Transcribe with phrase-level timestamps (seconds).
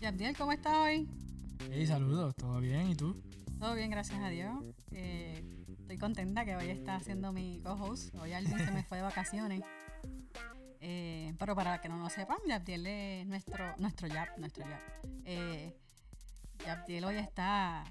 [0.00, 1.08] Yabdiel, ¿cómo estás hoy?
[1.70, 2.90] Hey, saludos, ¿todo bien?
[2.90, 3.20] ¿Y tú?
[3.58, 4.64] Todo bien, gracias a Dios.
[4.90, 5.42] Eh,
[5.80, 8.14] estoy contenta que hoy está haciendo mi co-host.
[8.16, 9.62] Hoy alguien se me fue de vacaciones.
[10.80, 14.80] Eh, pero para que no lo sepan, Yabdiel es nuestro, nuestro Yab, nuestro Yab.
[15.24, 15.74] Eh,
[16.64, 17.84] Yabdiel hoy está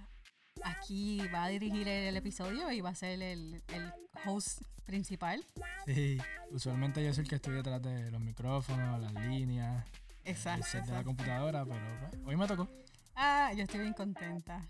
[0.63, 3.91] aquí, va a dirigir el, episodio y va a ser el, el
[4.25, 5.43] host principal.
[5.85, 6.17] Sí,
[6.51, 9.83] usualmente yo soy el que estoy detrás de los micrófonos, las líneas,
[10.25, 10.65] Exacto.
[10.65, 12.67] el set de la computadora, pero hoy me tocó.
[13.15, 14.67] Ah, yo estoy bien contenta.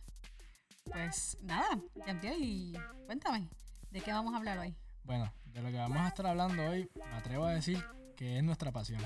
[0.84, 3.48] Pues nada, Yabdiel, y cuéntame,
[3.90, 4.76] ¿de qué vamos a hablar hoy?
[5.04, 7.84] Bueno, de lo que vamos a estar hablando hoy, me atrevo a decir
[8.16, 9.02] que es nuestra pasión.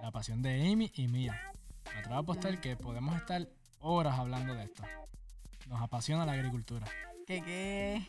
[0.00, 1.38] La pasión de Amy y mía.
[1.92, 3.46] Me atrevo a apostar que podemos estar
[3.80, 4.82] horas hablando de esto.
[5.68, 6.86] Nos apasiona la agricultura.
[7.26, 8.08] Que, que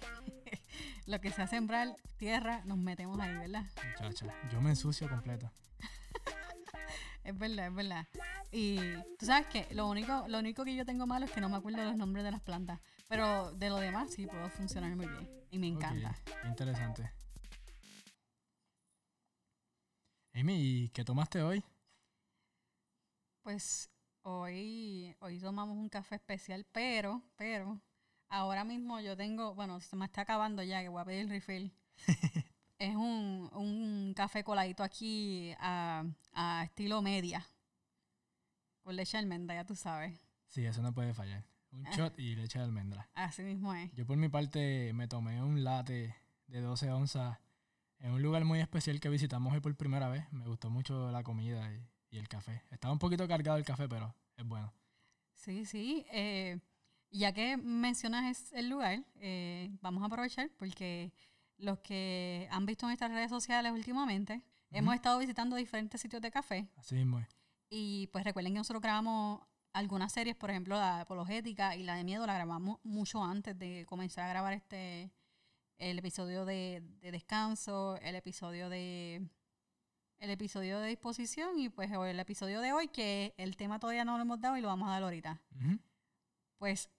[1.05, 3.65] lo que sea sembrar tierra, nos metemos ahí, ¿verdad?
[3.85, 5.51] Muchacha, yo me ensucio completo.
[7.23, 8.07] Es verdad, es verdad.
[8.51, 8.77] Y
[9.17, 11.57] tú sabes que lo único, lo único que yo tengo malo es que no me
[11.57, 12.79] acuerdo los nombres de las plantas.
[13.07, 15.29] Pero de lo demás sí puedo funcionar muy bien.
[15.51, 16.15] Y me encanta.
[16.45, 17.11] Interesante.
[20.33, 21.63] Amy, ¿y qué tomaste hoy?
[23.43, 23.89] Pues
[24.23, 27.79] hoy, hoy tomamos un café especial, pero, pero,
[28.29, 31.29] ahora mismo yo tengo, bueno, se me está acabando ya, que voy a pedir el
[31.29, 31.73] refill.
[32.87, 36.03] es un, un café coladito aquí a,
[36.33, 37.45] a estilo media.
[38.81, 40.19] Con leche de almendra, ya tú sabes.
[40.47, 41.45] Sí, eso no puede fallar.
[41.71, 43.09] Un shot y leche de almendra.
[43.13, 43.91] Así mismo es.
[43.93, 46.15] Yo por mi parte me tomé un latte
[46.47, 47.39] de 12 onzas
[47.99, 50.31] en un lugar muy especial que visitamos hoy por primera vez.
[50.31, 52.63] Me gustó mucho la comida y, y el café.
[52.69, 54.73] Estaba un poquito cargado el café, pero es bueno.
[55.33, 56.05] Sí, sí.
[56.11, 56.59] eh,
[57.09, 61.13] ya que mencionas el lugar, eh, vamos a aprovechar porque
[61.57, 66.67] los que han visto nuestras redes sociales últimamente, hemos estado visitando diferentes sitios de café
[66.77, 67.27] Así mismo es.
[67.69, 71.95] y pues recuerden que nosotros grabamos algunas series, por ejemplo la de apologética y la
[71.95, 75.11] de miedo la grabamos mucho antes de comenzar a grabar este
[75.79, 79.27] el episodio de, de descanso, el episodio de
[80.19, 84.15] el episodio de disposición y pues el episodio de hoy que el tema todavía no
[84.17, 85.41] lo hemos dado y lo vamos a dar ahorita.
[86.57, 86.89] Pues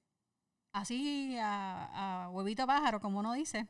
[0.72, 3.66] así a, a huevito pájaro, como uno dice,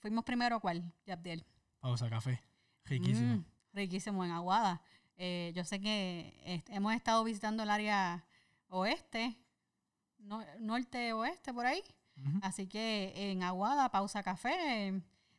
[0.00, 1.44] fuimos primero a cuál, Yabdiel.
[1.78, 2.42] Pausa café.
[2.84, 3.36] Riquísimo.
[3.36, 4.82] Mm, riquísimo en Aguada.
[5.16, 8.24] Eh, yo sé que est- hemos estado visitando el área
[8.68, 9.36] oeste,
[10.18, 11.82] no- norte oeste por ahí.
[12.42, 14.92] Así que en Aguada, pausa café,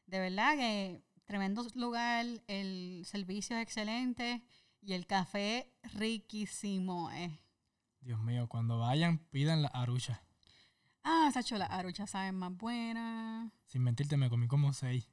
[0.07, 4.41] de verdad que tremendo lugar, el servicio es excelente
[4.81, 7.11] y el café riquísimo.
[7.11, 7.39] eh.
[7.99, 10.23] Dios mío, cuando vayan, pidan la arucha.
[11.03, 13.51] Ah, Sacho, las aruchas saben más buenas.
[13.65, 15.07] Sin mentirte, me comí como seis.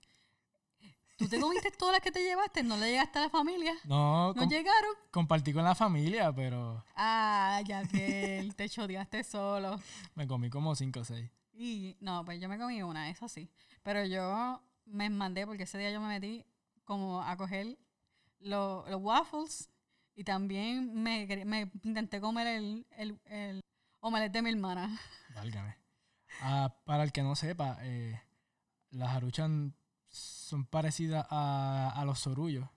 [1.16, 2.62] ¿Tú te comiste todas las que te llevaste?
[2.62, 3.75] ¿No le llegaste a la familia?
[3.84, 4.93] No, ¿No llegaron?
[5.10, 9.81] compartí con la familia, pero Ah, ya que te chodeaste solo.
[10.15, 11.28] me comí como cinco o seis.
[11.53, 13.50] Y no, pues yo me comí una, eso sí.
[13.82, 16.44] Pero yo me mandé porque ese día yo me metí
[16.84, 17.77] como a coger
[18.38, 19.71] lo- los waffles
[20.15, 23.60] y también me, me intenté comer el, el, el
[24.00, 24.98] omelette de mi hermana.
[25.34, 25.76] Válgame.
[26.41, 28.20] Ah, para el que no sepa, eh,
[28.91, 29.50] las aruchas
[30.10, 32.69] son parecidas a, a los sorullos,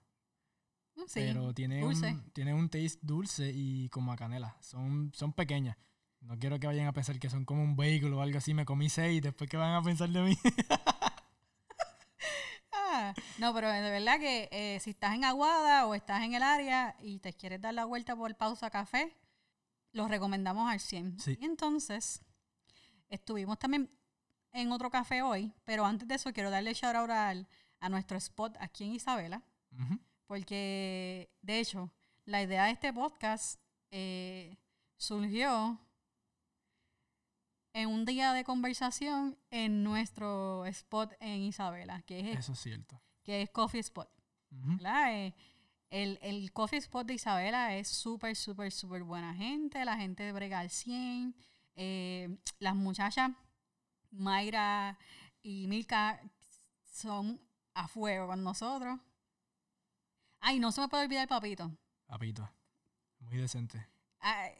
[1.07, 4.57] Sí, pero tienen un, tienen un taste dulce y como a canela.
[4.61, 5.77] Son, son pequeñas.
[6.19, 8.53] No quiero que vayan a pensar que son como un bagel o algo así.
[8.53, 10.37] Me comí seis, después que van a pensar de mí.
[12.73, 16.43] Ah, no, pero de verdad que eh, si estás en Aguada o estás en el
[16.43, 19.15] área y te quieres dar la vuelta por Pausa Café,
[19.93, 21.19] los recomendamos al 100.
[21.19, 21.37] Sí.
[21.39, 22.21] Y entonces,
[23.09, 23.89] estuvimos también
[24.53, 27.47] en otro café hoy, pero antes de eso quiero darle shout out al-
[27.79, 29.43] a nuestro spot aquí en Isabela,
[30.27, 31.91] porque de hecho,
[32.25, 33.59] la idea de este podcast
[33.91, 34.57] eh,
[34.97, 35.79] surgió
[37.73, 43.01] en un día de conversación en nuestro spot en Isabela, que es Eso es cierto.
[43.23, 44.09] que es Coffee Spot.
[45.09, 45.33] Eh,
[45.91, 49.85] el, el Coffee Spot de Isabela es súper, súper, súper buena gente.
[49.85, 51.35] La gente de brega al 100.
[51.75, 53.31] Eh, las muchachas,
[54.11, 54.97] Mayra
[55.43, 56.19] y Milka,
[56.91, 57.39] son
[57.73, 58.99] a fuego con nosotros.
[60.39, 61.71] Ay, no se me puede olvidar Papito.
[62.07, 62.49] Papito.
[63.19, 63.87] Muy decente.
[64.19, 64.51] Ay,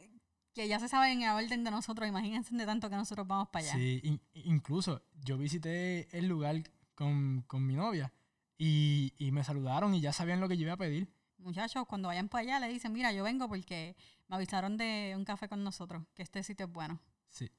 [0.54, 2.08] que ya se sabe en el orden de nosotros.
[2.08, 3.74] Imagínense de tanto que nosotros vamos para allá.
[3.74, 6.62] Sí, in- incluso yo visité el lugar
[6.94, 8.12] con, con mi novia
[8.58, 11.12] y, y me saludaron y ya sabían lo que yo iba a pedir.
[11.42, 13.96] Muchachos, cuando vayan para allá, le dicen, mira, yo vengo porque
[14.28, 17.00] me avisaron de un café con nosotros, que este sitio es bueno.
[17.28, 17.50] Sí.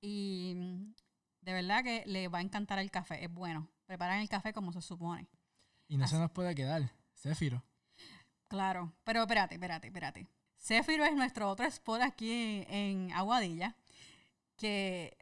[0.00, 0.54] Y
[1.40, 3.68] de verdad que le va a encantar el café, es bueno.
[3.86, 5.28] Preparan el café como se supone.
[5.88, 6.92] Y no se nos puede quedar.
[7.14, 7.62] Céfiro.
[8.48, 10.26] Claro, pero espérate, espérate, espérate.
[10.56, 13.76] Céfiro es nuestro otro spot aquí en Aguadilla,
[14.56, 15.16] que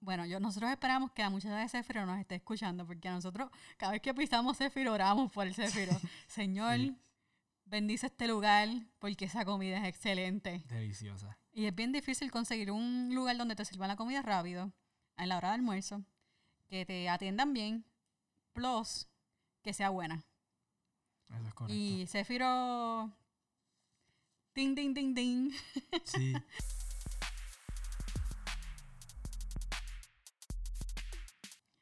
[0.00, 3.92] bueno, yo, nosotros esperamos que la muchacha de Céfiro nos esté escuchando, porque nosotros cada
[3.92, 5.92] vez que pisamos Céfiro oramos por el Céfiro.
[6.26, 6.96] Señor, Sí.
[7.66, 8.68] bendice este lugar
[8.98, 10.62] porque esa comida es excelente.
[10.68, 11.36] Deliciosa.
[11.52, 14.72] Y es bien difícil conseguir un lugar donde te sirvan la comida rápido,
[15.16, 16.02] a la hora de almuerzo,
[16.68, 17.84] que te atiendan bien,
[18.52, 19.08] plus
[19.62, 20.24] que sea buena.
[21.28, 21.74] Eso es correcto.
[21.74, 23.10] Y Céfiro.
[24.54, 25.52] Ding, ding, ding, ding.
[26.04, 26.32] Sí.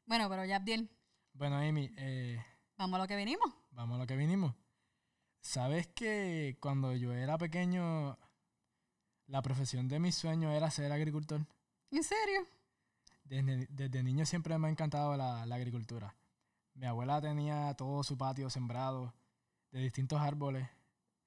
[0.07, 0.89] Bueno, pero ya, Abdiel,
[1.33, 2.43] Bueno, Amy, eh,
[2.79, 3.53] vamos a lo que venimos.
[3.71, 4.55] vamos a lo que vinimos.
[5.41, 8.19] ¿Sabes que cuando yo era pequeño,
[9.27, 11.47] la profesión de mis sueños era ser agricultor?
[11.91, 12.47] ¿En serio?
[13.25, 16.15] Desde, desde niño siempre me ha encantado la, la agricultura.
[16.75, 19.15] Mi abuela tenía todo su patio sembrado
[19.71, 20.69] de distintos árboles.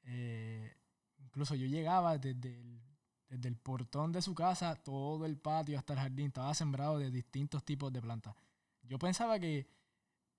[0.03, 0.73] Eh,
[1.17, 2.81] incluso yo llegaba desde el,
[3.27, 7.11] desde el portón de su casa, todo el patio hasta el jardín estaba sembrado de
[7.11, 8.35] distintos tipos de plantas.
[8.89, 9.65] Yo pensaba que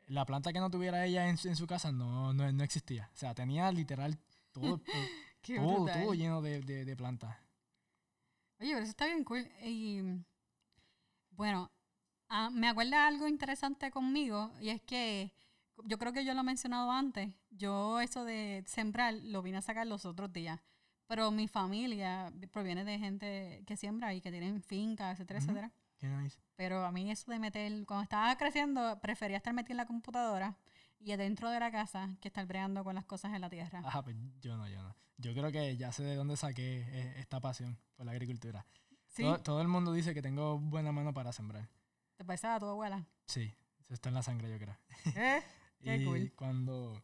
[0.09, 3.09] la planta que no tuviera ella en, su- en su casa no, no, no existía.
[3.15, 4.19] O sea, tenía literal
[4.53, 4.79] todo,
[6.03, 7.35] todo, lleno de, de- de plantas.
[8.59, 9.49] Oye, pero eso está bien cool.
[9.63, 10.03] Y
[11.31, 11.71] bueno,
[12.29, 15.33] ah, me acuerda algo interesante conmigo y es que
[15.85, 17.33] yo creo que yo lo he mencionado antes.
[17.51, 20.61] Yo eso de sembrar lo vine a sacar los otros días.
[21.07, 25.73] Pero mi familia proviene de gente que siembra y que tienen fincas, etcétera, etcétera.
[26.01, 26.39] Qué nice.
[26.57, 30.57] Pero a mí eso de meter, cuando estaba creciendo, prefería estar metida en la computadora
[30.99, 33.83] y adentro de la casa que estar bregando con las cosas en la tierra.
[33.85, 34.97] Ajá, pues yo no, yo no.
[35.19, 38.67] Yo creo que ya sé de dónde saqué eh, esta pasión por la agricultura.
[39.09, 39.23] ¿Sí?
[39.23, 41.69] Todo, todo el mundo dice que tengo buena mano para sembrar.
[42.17, 43.07] ¿Te parece a tu abuela?
[43.27, 43.55] Sí,
[43.85, 44.79] eso está en la sangre, yo creo.
[45.17, 45.43] ¿Eh?
[45.83, 46.33] Qué y cool.
[46.35, 47.03] cuando,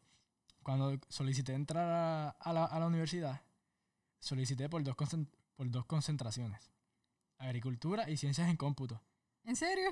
[0.63, 3.43] cuando solicité entrar a, a la, a la universidad,
[4.21, 4.97] solicité por dos,
[5.55, 6.71] por dos concentraciones.
[7.39, 9.01] Agricultura y ciencias en cómputo.
[9.45, 9.91] ¿En serio?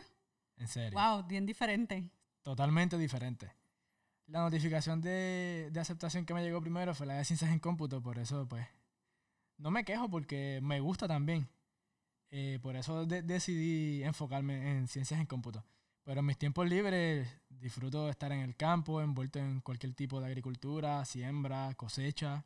[0.56, 0.98] En serio.
[0.98, 2.10] Wow, bien diferente.
[2.42, 3.52] Totalmente diferente.
[4.26, 8.00] La notificación de, de aceptación que me llegó primero fue la de ciencias en cómputo,
[8.02, 8.66] por eso pues
[9.58, 11.48] no me quejo porque me gusta también.
[12.30, 15.64] Eh, por eso de- decidí enfocarme en ciencias en cómputo.
[16.02, 20.20] Pero en mis tiempos libres disfruto de estar en el campo, envuelto en cualquier tipo
[20.20, 22.44] de agricultura, siembra, cosecha.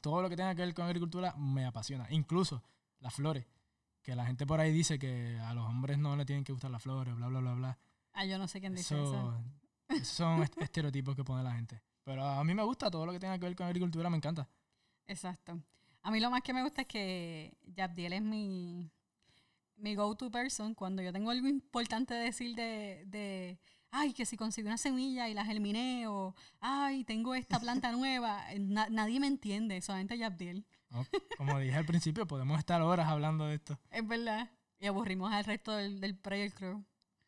[0.00, 2.06] Todo lo que tenga que ver con agricultura me apasiona.
[2.10, 2.62] Incluso
[3.00, 3.46] las flores.
[4.02, 6.70] Que la gente por ahí dice que a los hombres no le tienen que gustar
[6.70, 7.78] las flores, bla, bla, bla, bla.
[8.12, 9.04] Ah, yo no sé quién dice eso.
[9.14, 9.44] Eso,
[9.88, 11.82] esos son est- estereotipos que pone la gente.
[12.04, 14.48] Pero a mí me gusta todo lo que tenga que ver con agricultura, me encanta.
[15.06, 15.60] Exacto.
[16.02, 18.90] A mí lo más que me gusta es que Yabdiel es mi,
[19.76, 23.58] mi go-to person cuando yo tengo algo importante de decir de, de,
[23.90, 28.50] ay, que si consigo una semilla y la germiné o, ay, tengo esta planta nueva.
[28.52, 30.64] eh, na- nadie me entiende, solamente Yabdiel.
[30.90, 31.04] ¿No?
[31.36, 33.78] Como dije al principio, podemos estar horas hablando de esto.
[33.90, 34.50] Es verdad.
[34.78, 36.84] Y aburrimos al resto del, del Prayer Crew.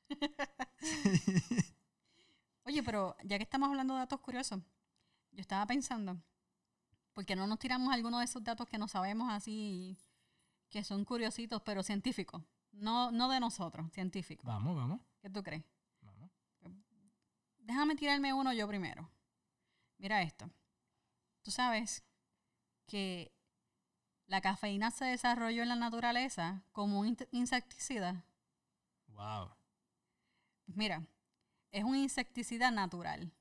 [2.64, 4.60] Oye, pero ya que estamos hablando de datos curiosos,
[5.32, 6.22] yo estaba pensando,
[7.12, 9.98] ¿por qué no nos tiramos alguno de esos datos que no sabemos así,
[10.68, 12.42] que son curiositos, pero científicos?
[12.72, 14.46] No, no de nosotros, científicos.
[14.46, 15.64] Vamos, vamos, ¿Qué tú crees?
[16.02, 16.30] vamos.
[17.58, 19.10] Déjame tirarme uno yo primero.
[19.98, 20.50] Mira esto.
[21.42, 22.04] Tú sabes
[22.86, 23.32] que
[24.30, 28.24] la cafeína se desarrolló en la naturaleza como un insecticida.
[29.08, 29.50] Wow.
[30.68, 31.06] Mira,
[31.72, 33.32] es un insecticida natural,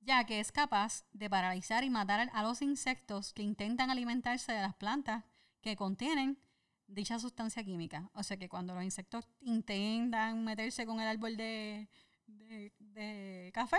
[0.00, 4.62] ya que es capaz de paralizar y matar a los insectos que intentan alimentarse de
[4.62, 5.24] las plantas
[5.60, 6.38] que contienen
[6.86, 8.10] dicha sustancia química.
[8.14, 11.88] O sea que cuando los insectos intentan meterse con el árbol de,
[12.26, 13.78] de- de café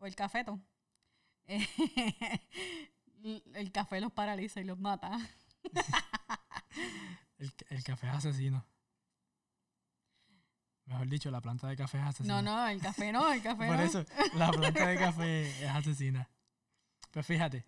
[0.00, 0.60] o el cafeto,
[1.46, 2.40] eh,
[3.54, 5.10] el café los paraliza y los mata.
[7.38, 8.64] El, el café es asesino.
[10.86, 12.40] Mejor dicho, la planta de café es asesina.
[12.40, 13.82] No, no, el café no, el café Por no.
[13.82, 16.28] eso, la planta de café es asesina.
[17.10, 17.66] Pues fíjate,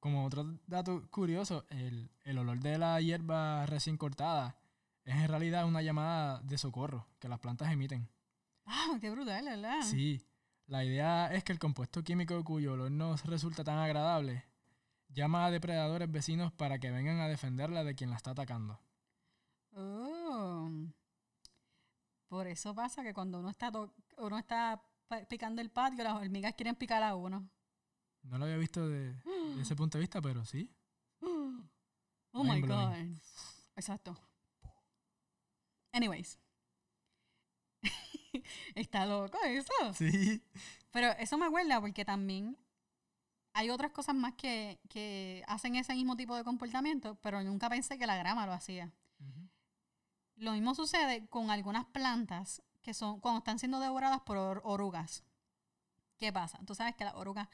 [0.00, 4.56] como otro dato curioso, el, el olor de la hierba recién cortada
[5.04, 8.08] es en realidad una llamada de socorro que las plantas emiten.
[8.66, 9.82] Ah, qué brutal, ¿verdad?
[9.82, 10.22] Sí,
[10.66, 14.44] la idea es que el compuesto químico cuyo olor nos resulta tan agradable
[15.08, 18.80] llama a depredadores vecinos para que vengan a defenderla de quien la está atacando.
[19.72, 20.70] Oh.
[22.28, 23.70] Por eso pasa que cuando uno está
[24.18, 24.82] uno está
[25.28, 27.48] picando el patio, las hormigas quieren picar a uno.
[28.22, 30.70] No lo había visto de, de ese punto de vista, pero sí.
[32.32, 32.94] Oh my god.
[33.76, 34.16] Exacto.
[35.92, 36.38] Anyways.
[38.74, 39.72] está loco eso.
[39.94, 40.42] Sí.
[40.90, 42.56] Pero eso me acuerda porque también
[43.58, 47.98] hay otras cosas más que, que hacen ese mismo tipo de comportamiento, pero nunca pensé
[47.98, 48.92] que la grama lo hacía.
[50.36, 55.24] Lo mismo sucede con algunas plantas que son cuando están siendo devoradas por or- orugas.
[56.18, 56.60] ¿Qué pasa?
[56.66, 57.48] Tú sabes que las orugas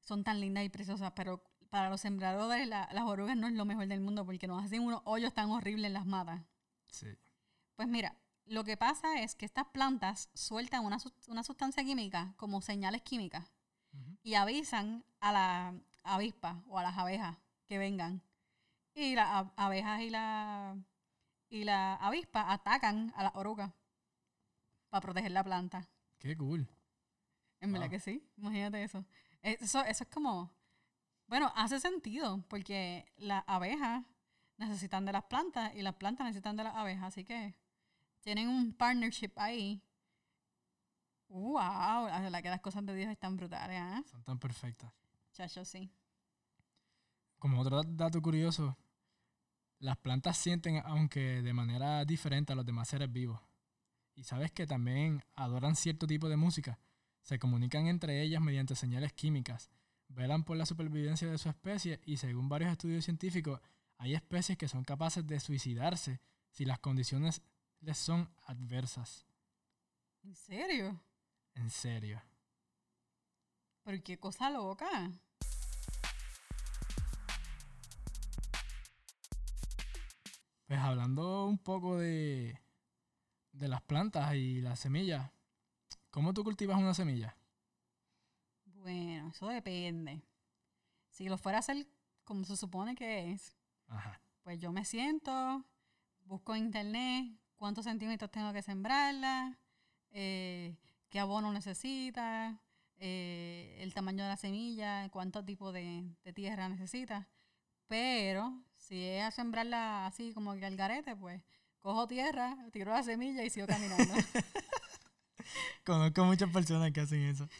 [0.00, 3.64] son tan lindas y preciosas, pero para los sembradores la- las orugas no es lo
[3.64, 6.40] mejor del mundo porque nos hacen unos hoyos tan horribles en las matas.
[6.86, 7.08] Sí.
[7.74, 12.60] Pues mira, lo que pasa es que estas plantas sueltan una, una sustancia química como
[12.60, 13.50] señales químicas
[14.22, 18.22] Y avisan a la avispa o a las abejas que vengan.
[18.94, 20.76] Y las abejas y la,
[21.48, 23.72] y la avispa atacan a las orugas
[24.88, 25.88] para proteger la planta.
[26.18, 26.68] Qué cool.
[27.60, 27.90] En verdad Wow.
[27.92, 29.04] que sí, imagínate eso.
[29.42, 30.50] Eso, eso es como,
[31.26, 34.04] bueno, hace sentido porque las abejas
[34.56, 37.54] necesitan de las plantas y las plantas necesitan de las abejas, así que
[38.20, 39.82] tienen un partnership ahí.
[41.30, 44.02] Wow, la verdad que las cosas de Dios están brutales, ¿ah?
[44.10, 44.92] Son tan perfectas.
[45.32, 45.88] Chacho, sí.
[47.38, 48.76] Como otro dato curioso,
[49.78, 53.40] las plantas sienten aunque de manera diferente a los demás seres vivos.
[54.16, 56.80] Y sabes que también adoran cierto tipo de música.
[57.22, 59.70] Se comunican entre ellas mediante señales químicas.
[60.08, 63.60] Velan por la supervivencia de su especie y según varios estudios científicos,
[63.98, 66.20] hay especies que son capaces de suicidarse
[66.50, 67.40] si las condiciones
[67.78, 69.26] les son adversas.
[70.24, 71.00] ¿En serio?
[71.60, 72.22] En serio.
[73.82, 75.10] Pero qué cosa loca.
[80.66, 82.58] Pues hablando un poco de,
[83.52, 85.30] de las plantas y las semillas,
[86.10, 87.36] ¿cómo tú cultivas una semilla?
[88.64, 90.22] Bueno, eso depende.
[91.10, 91.86] Si lo fuera a hacer
[92.24, 93.54] como se supone que es,
[93.88, 94.18] Ajá.
[94.42, 95.64] pues yo me siento,
[96.24, 99.58] busco en internet cuántos centímetros tengo que sembrarla,
[100.12, 100.78] eh,
[101.10, 102.58] qué abono necesita,
[102.98, 107.28] eh, el tamaño de la semilla, cuánto tipo de, de tierra necesita.
[107.88, 111.42] Pero si es a sembrarla así como que al garete, pues
[111.80, 114.14] cojo tierra, tiro la semilla y sigo caminando.
[115.84, 117.48] Conozco muchas personas que hacen eso.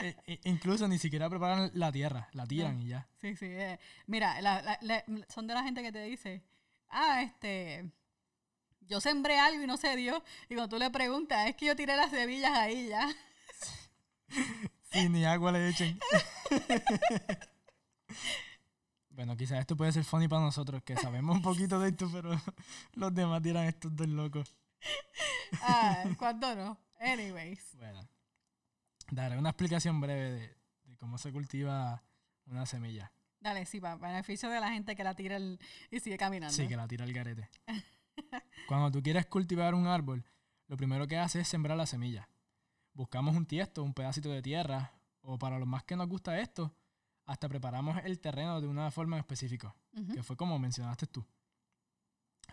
[0.00, 3.06] E- e- incluso ni siquiera preparan la tierra, la tiran y ya.
[3.20, 3.46] Sí, sí.
[3.46, 6.42] eh, Mira, la- la- la- son de la gente que te dice,
[6.90, 7.90] ah, este,
[8.86, 10.22] yo sembré algo y no se dio.
[10.48, 13.08] Y cuando tú le preguntas, es que yo tiré las semillas ahí ya.
[14.92, 15.98] Sí, ni agua le echen.
[19.10, 22.30] bueno, quizás esto puede ser funny para nosotros, que sabemos un poquito de esto, pero
[22.94, 24.54] los demás dirán estos dos locos.
[25.62, 26.78] Ah, ¿cuánto no?
[27.00, 27.76] Anyways.
[27.76, 28.08] Bueno,
[29.10, 32.02] daré una explicación breve de, de cómo se cultiva
[32.46, 33.12] una semilla.
[33.40, 35.58] Dale, sí, para beneficio de la gente que la tira el-
[35.90, 36.54] y sigue caminando.
[36.54, 37.50] Sí, que la tira al garete.
[38.68, 40.24] Cuando tú quieres cultivar un árbol,
[40.68, 42.28] lo primero que haces es sembrar la semilla.
[42.92, 46.74] Buscamos un tiesto, un pedacito de tierra, o para los más que nos gusta esto,
[47.26, 49.74] hasta preparamos el terreno de una forma específica,
[50.12, 51.24] que fue como mencionaste tú.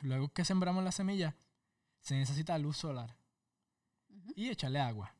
[0.01, 1.35] Luego que sembramos la semilla,
[1.99, 3.15] se necesita luz solar
[4.35, 5.13] y echarle agua.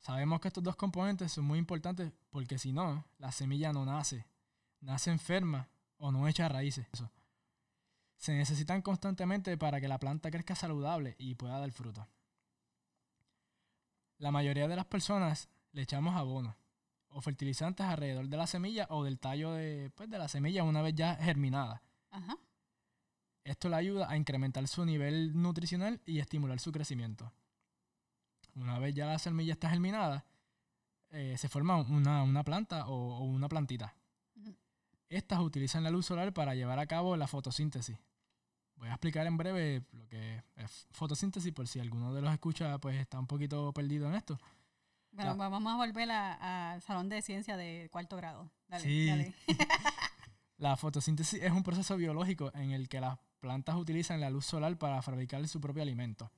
[0.00, 4.26] Sabemos que estos dos componentes son muy importantes porque si no, la semilla no nace,
[4.80, 5.68] nace enferma
[5.98, 6.86] o no echa raíces.
[6.92, 7.10] Eso.
[8.20, 12.06] Se necesitan constantemente para que la planta crezca saludable y pueda dar fruto.
[14.18, 16.54] La mayoría de las personas le echamos abono
[17.08, 20.82] o fertilizantes alrededor de la semilla o del tallo de, pues, de la semilla una
[20.82, 21.82] vez ya germinada.
[22.10, 22.36] Ajá.
[23.42, 27.32] Esto le ayuda a incrementar su nivel nutricional y estimular su crecimiento.
[28.54, 30.26] Una vez ya la semilla está germinada,
[31.08, 33.94] eh, se forma una, una planta o, o una plantita.
[35.08, 37.96] Estas utilizan la luz solar para llevar a cabo la fotosíntesis.
[38.80, 42.78] Voy a explicar en breve lo que es fotosíntesis por si alguno de los escucha
[42.78, 44.38] pues está un poquito perdido en esto.
[45.12, 48.50] Bueno, vamos a volver al salón de ciencia de cuarto grado.
[48.68, 49.06] Dale, Sí.
[49.06, 49.34] dale.
[50.58, 54.76] La fotosíntesis es un proceso biológico en el que las plantas utilizan la luz solar
[54.78, 56.30] para fabricar su propio alimento.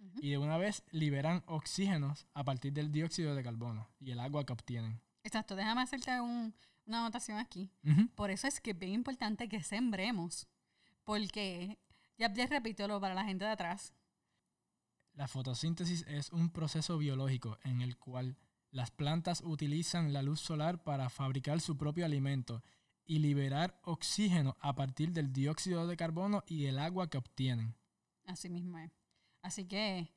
[0.00, 0.20] Ujú.
[0.22, 4.46] y de una vez liberan oxígenos a partir del dióxido de carbono y el agua
[4.46, 5.00] que obtienen.
[5.24, 6.54] Exacto, déjame hacerte un-
[6.86, 7.68] una anotación aquí.
[8.14, 10.46] Por eso es que es bien importante que sembremos.
[11.08, 11.78] Porque,
[12.18, 13.94] ya, ya repítelo para la gente de atrás.
[15.14, 18.36] La fotosíntesis es un proceso biológico en el cual
[18.70, 22.62] las plantas utilizan la luz solar para fabricar su propio alimento
[23.06, 27.74] y liberar oxígeno a partir del dióxido de carbono y el agua que obtienen.
[28.26, 28.92] Así mismo es.
[29.40, 30.12] Así que,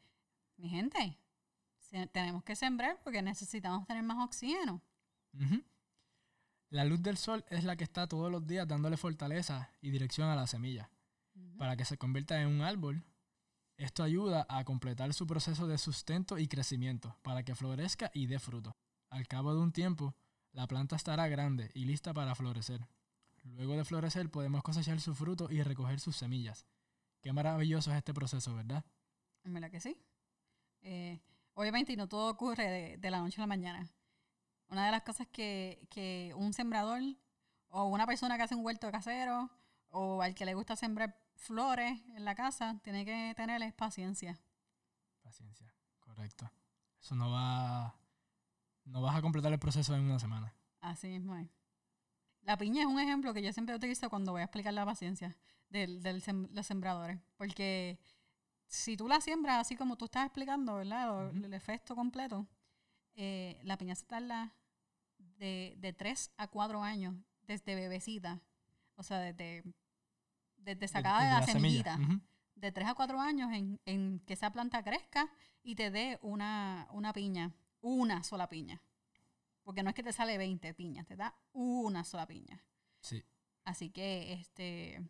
[0.58, 1.18] mi gente,
[2.12, 4.82] tenemos que sembrar porque necesitamos tener más oxígeno.
[5.36, 5.64] Ujú.
[6.72, 10.30] La luz del sol es la que está todos los días dándole fortaleza y dirección
[10.30, 10.90] a la semilla.
[11.58, 13.04] Para que se convierta en un árbol.
[13.76, 18.40] Esto ayuda a completar su proceso de sustento y crecimiento para que florezca y dé
[18.40, 18.78] fruto.
[19.10, 20.16] Al cabo de un tiempo,
[20.54, 22.88] la planta estará grande y lista para florecer.
[23.44, 26.66] Luego de florecer podemos cosechar su fruto y recoger sus semillas.
[27.22, 28.86] Qué maravilloso es este proceso, ¿verdad?
[29.44, 29.98] En verdad que sí.
[30.84, 31.20] Eh,
[31.56, 33.92] obviamente, y no todo ocurre de, de la noche a la mañana.
[34.72, 37.02] Una de las cosas que, que un sembrador
[37.70, 39.50] o una persona que hace un huerto casero
[39.90, 44.40] o al que le gusta sembrar flores en la casa tiene que tener es paciencia.
[45.22, 46.50] Paciencia, correcto.
[47.02, 47.96] Eso no va.
[48.86, 50.54] No vas a completar el proceso en una semana.
[50.80, 51.48] Así mismo es.
[52.42, 55.38] La piña es un ejemplo que yo siempre utilizo cuando voy a explicar la paciencia
[55.70, 57.20] de del sem- los sembradores.
[57.38, 58.00] Porque
[58.68, 61.30] si tú la siembras así como tú estás explicando, ¿verdad?
[61.36, 62.48] El efecto completo,
[63.14, 64.54] eh, la piña se tarda
[65.42, 67.16] de, de 3 a 4 años
[67.48, 68.40] desde bebecita.
[68.96, 69.64] O sea, desde,
[70.58, 71.98] desde sacada de, la, semillita.
[72.00, 72.22] Ujú.
[72.56, 75.34] De 3 a 4 años en, en que esa planta crezca
[75.64, 77.52] y te dé una, una piña.
[77.82, 78.82] Una sola piña.
[79.64, 82.64] Porque no es que te sale 20 piñas, te da una sola piña.
[83.00, 83.24] Sí.
[83.64, 85.02] Así que este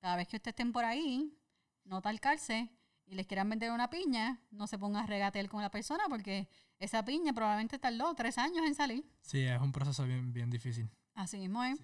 [0.00, 1.36] cada vez que ustedes estén por ahí,
[1.84, 2.70] no talcarse
[3.06, 6.48] y les quieran vender una piña, no se pongan a regatear con la persona porque
[6.78, 9.04] esa piña probablemente tardó tres años en salir.
[9.20, 10.90] Sí, es un proceso bien, bien difícil.
[11.14, 11.78] Así mismo es.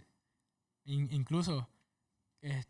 [0.84, 1.68] In- incluso
[2.40, 2.64] eh,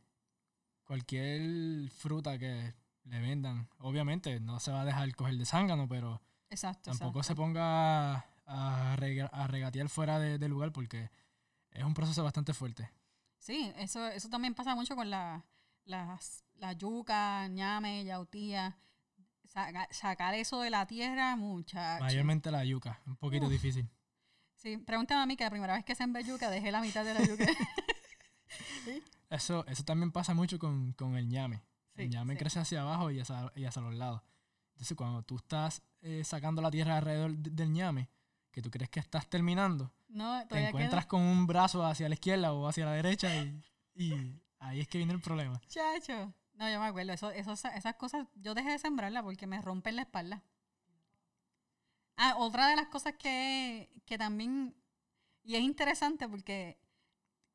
[0.84, 6.20] cualquier fruta que le vendan, obviamente no se va a dejar coger de zángano, pero
[6.50, 6.90] Exacto.
[6.90, 11.10] tampoco se ponga a, rega- a regatear fuera de- del lugar porque
[11.70, 12.90] es un proceso bastante fuerte.
[13.38, 15.42] Sí, eso, eso también pasa mucho con la,
[15.84, 18.78] las, la yuca, ñame, yautía.
[19.48, 22.02] Saca- sacar eso de la tierra, muchacho.
[22.02, 23.52] Mayormente la yuca, un poquito Uf.
[23.52, 23.88] difícil.
[24.56, 27.14] Sí, pregúntame a mí que la primera vez que sembré yuca dejé la mitad de
[27.14, 27.44] la yuca.
[29.30, 31.62] Eso, eso también pasa mucho con, con el ñame.
[31.96, 32.38] Sí, el ñame sí.
[32.38, 34.20] crece hacia abajo y hacia, y hacia los lados.
[34.74, 38.10] Entonces, cuando tú estás eh, sacando la tierra alrededor de- del ñame,
[38.50, 41.08] que tú crees que estás terminando, No, te encuentras queda.
[41.08, 43.62] con un brazo hacia la izquierda o hacia la derecha y,
[43.94, 45.60] y ahí es que viene el problema.
[45.68, 46.34] Chacho.
[46.54, 47.12] No, yo me acuerdo.
[47.12, 50.42] Eso, eso, esas cosas, yo dejé de sembrarlas porque me rompen la espalda.
[52.16, 54.76] Ah, otra de las cosas que, que también,
[55.42, 56.78] y es interesante porque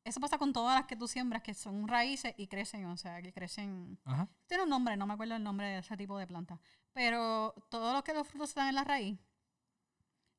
[0.04, 3.22] eso pasa con todas las que tú siembras, que son raíces y crecen, o sea,
[3.22, 3.98] que crecen.
[4.04, 4.28] Ajá.
[4.46, 6.60] Tiene un nombre, no me acuerdo el nombre de ese tipo de planta.
[6.92, 9.18] Pero todos los que los frutos están en la raíz,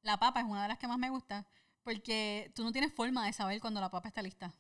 [0.02, 1.48] la papa es una de las que más me gusta
[1.84, 4.54] porque tú no tienes forma de saber cuando la papa está lista.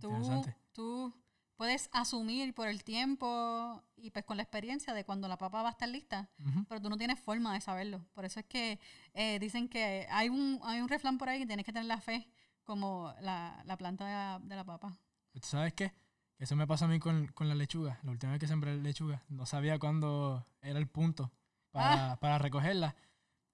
[0.00, 1.14] Tú, tú
[1.56, 5.68] puedes asumir por el tiempo y pues con la experiencia de cuando la papa va
[5.68, 6.28] a estar lista,
[6.68, 8.04] pero tú no tienes forma de saberlo.
[8.12, 8.78] Por eso es que
[9.14, 12.00] eh, dicen que hay un, hay un refrán por ahí que tienes que tener la
[12.00, 12.28] fe
[12.64, 14.98] como la, la planta de la, de la papa.
[15.32, 15.92] ¿Tú sabes qué?
[16.38, 17.98] Eso me pasó a mí con, con la lechuga.
[18.02, 21.32] La última vez que sembré lechuga, no sabía cuándo era el punto
[21.70, 22.94] para, para recogerla.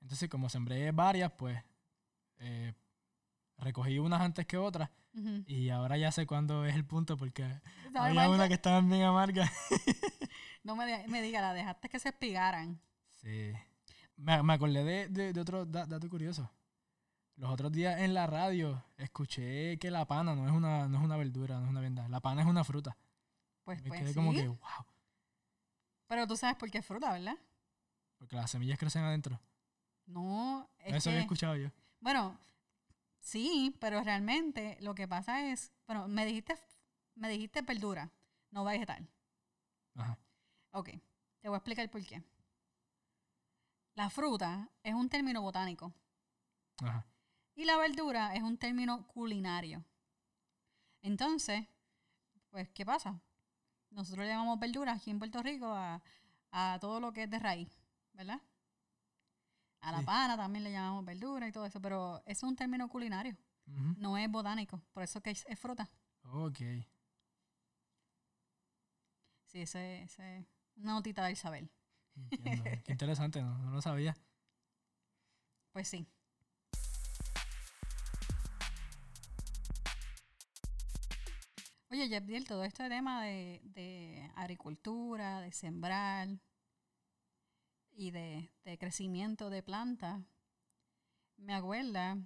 [0.01, 1.63] Entonces, como sembré varias, pues
[2.39, 2.75] eh,
[3.59, 4.91] recogí unas antes que otras
[5.47, 7.43] Y ahora ya sé cuándo es el punto porque
[7.93, 9.51] ¿Sabe, había una que estaba bien amarga.
[10.65, 12.81] No me, me diga, la dejaste que se espigaran.
[13.21, 13.53] Sí.
[14.17, 16.49] Me, me acordé de, de- de otro da- dato curioso.
[17.35, 21.03] Los otros días en la radio escuché que la pana no es una, no es
[21.05, 22.09] una verdura, no es una venda.
[22.09, 22.97] La pana es una fruta.
[23.65, 24.15] Pues, Me pues quedé sí.
[24.15, 24.59] como que, wow.
[26.07, 27.37] Pero tú sabes por qué es fruta, ¿verdad?
[28.19, 29.41] Porque las semillas crecen adentro.
[30.07, 31.71] No, es Eso había escuchado yo.
[32.01, 32.39] Bueno,
[33.23, 36.59] sí, pero realmente lo que pasa es, bueno, me dijiste,
[37.15, 38.11] me dijiste verdura,
[38.51, 39.09] no vegetal.
[39.95, 40.19] Ajá.
[40.73, 40.89] Ok,
[41.41, 42.23] te voy a explicar por qué.
[43.95, 45.93] La fruta es un término botánico
[46.83, 47.07] Ajá.
[47.55, 49.85] y la verdura es un término culinario.
[51.03, 51.67] Entonces,
[52.51, 53.21] pues, ¿qué pasa?
[53.91, 56.03] Nosotros le llamamos verdura aquí en Puerto Rico a,
[56.51, 57.69] a todo lo que es de raíz,
[58.15, 58.41] ¿verdad?
[59.83, 60.05] A la Sí.
[60.07, 63.37] pana también le llamamos verdura y todo eso, pero es un término culinario,
[63.97, 65.91] no es botánico, por eso que es, es fruta.
[66.25, 66.59] Ok.
[69.47, 70.19] Sí, ese es
[70.77, 71.69] una notita saber.
[72.15, 72.65] Entiendo.
[72.85, 74.17] Qué interesante, no, no lo sabía.
[75.73, 76.07] Pues sí.
[81.91, 86.29] Oye, Jebdiel, todo este tema de, de agricultura, de sembrar
[87.95, 90.21] y de, de crecimiento de plantas,
[91.37, 92.17] me acuerda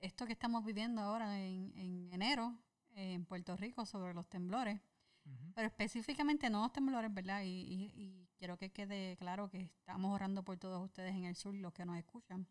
[0.00, 2.54] esto que estamos viviendo ahora en, en enero
[2.94, 4.80] en Puerto Rico sobre los temblores.
[5.24, 5.52] Ujú.
[5.54, 7.42] Pero específicamente no los temblores, ¿verdad?
[7.42, 11.36] Y, y- y quiero que quede claro que estamos orando por todos ustedes en el
[11.36, 12.46] sur, los que nos escuchan.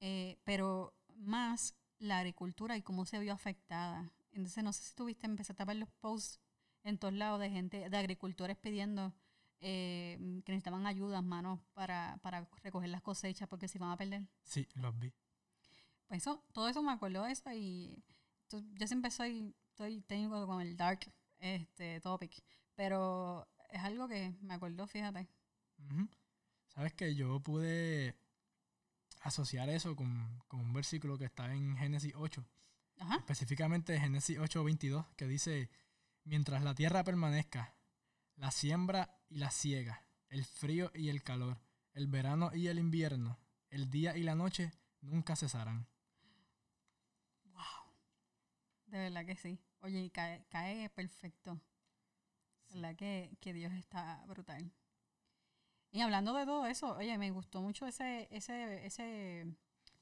[0.00, 4.12] Eh, pero más la agricultura y cómo se vio afectada.
[4.32, 6.40] Entonces, no sé si tuviste, empezaste a ver los posts
[6.84, 9.12] en todos lados de gente, de agricultores pidiendo
[9.60, 14.22] eh, que necesitaban ayudas, manos, para, para recoger las cosechas porque se iban a perder.
[14.42, 15.12] Sí, los vi.
[16.06, 18.02] Pues eso, todo eso me acuerdo de eso y
[18.48, 21.00] tú- yo siempre soy, estoy técnico con el dark
[21.38, 22.42] este topic,
[22.74, 25.28] pero es algo que me acuerdo, fíjate.
[26.68, 28.16] Sabes que yo pude
[29.22, 32.44] asociar eso con, con un versículo que está en Génesis 8,
[33.00, 33.16] Ajá.
[33.16, 35.70] específicamente Génesis 8:22, que dice,
[36.24, 37.74] mientras la tierra permanezca,
[38.36, 41.60] la siembra y la siega, el frío y el calor,
[41.92, 43.38] el verano y el invierno,
[43.70, 45.86] el día y la noche nunca cesarán.
[47.44, 47.92] Wow.
[48.86, 49.58] De verdad que sí.
[49.80, 51.60] Oye, y cae, cae perfecto.
[52.68, 54.72] De verdad que, que Dios está brutal.
[55.90, 59.46] Y hablando de todo eso, oye, me gustó mucho ese, ese, ese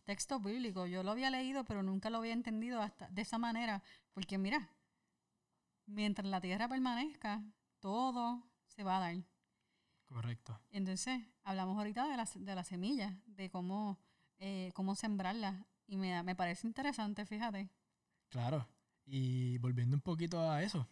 [0.05, 0.87] texto bíblico.
[0.87, 3.83] Yo lo había leído, pero nunca lo había entendido hasta de esa manera.
[4.13, 4.71] Porque mira,
[5.87, 7.45] mientras la tierra permanezca,
[7.81, 9.17] todo se va a dar.
[10.07, 10.61] Correcto.
[10.71, 13.99] Entonces, hablamos ahorita de las de la semilla, de cómo,
[14.39, 15.67] eh, cómo sembrarla.
[15.89, 17.71] Y me, me parece interesante, fíjate.
[18.29, 18.69] Claro.
[19.07, 20.89] Y volviendo un poquito a eso,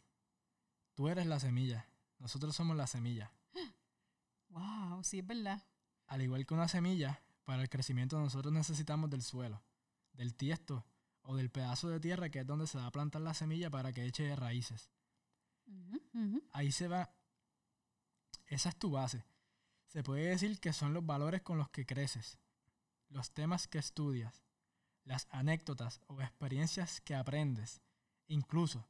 [0.95, 1.87] tú eres la semilla,
[2.19, 3.33] nosotros somos la semilla.
[4.51, 5.61] Wow, sí, es verdad.
[6.07, 9.65] Al igual que una semilla, para el crecimiento nosotros necesitamos del suelo,
[10.13, 10.87] del tiesto
[11.23, 13.93] o del pedazo de tierra que es donde se va a plantar la semilla para
[13.93, 14.93] que eche raíces.
[16.53, 17.11] Ahí se va,
[18.47, 19.25] esa es tu base.
[19.87, 22.39] Se puede decir que son los valores con los que creces,
[23.09, 24.45] los temas que estudias,
[25.05, 27.81] las anécdotas o experiencias que aprendes.
[28.27, 28.89] Incluso,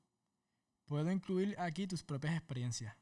[0.87, 2.97] puedo incluir aquí tus propias experiencias.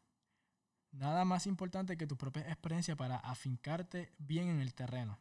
[0.90, 5.18] Nada más importante que tu propia experiencia para afincarte bien en el terreno.